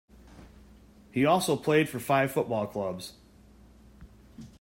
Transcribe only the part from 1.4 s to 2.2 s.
played for